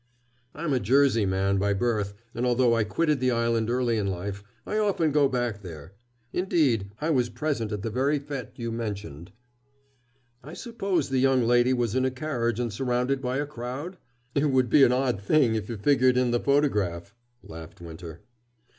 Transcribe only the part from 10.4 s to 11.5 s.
"I suppose the young